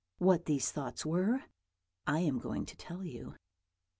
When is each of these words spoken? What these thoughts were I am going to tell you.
What 0.17 0.45
these 0.45 0.71
thoughts 0.71 1.05
were 1.05 1.43
I 2.07 2.21
am 2.21 2.39
going 2.39 2.65
to 2.65 2.75
tell 2.75 3.03
you. 3.03 3.35